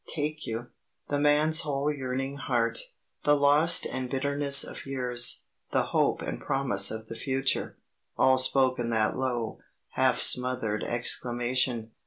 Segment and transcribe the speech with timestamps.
[0.15, 0.65] take you!"
[1.09, 2.79] The man's whole yearning heart,
[3.23, 7.77] the loss and bitterness of years, the hope and promise of the future,
[8.17, 9.59] all spoke in that low,
[9.91, 11.91] half smothered exclamation.